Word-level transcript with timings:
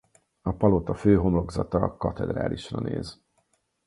A 0.41 0.51
palota 0.57 0.93
főhomlokzata 0.95 1.79
a 1.79 1.97
katedrálisra 1.97 2.79
néz. 2.79 3.21